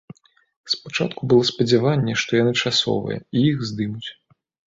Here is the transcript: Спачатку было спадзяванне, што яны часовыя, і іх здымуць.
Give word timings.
Спачатку 0.73 1.21
было 1.33 1.43
спадзяванне, 1.49 2.15
што 2.23 2.31
яны 2.41 2.53
часовыя, 2.65 3.19
і 3.37 3.47
іх 3.53 3.57
здымуць. 3.73 4.09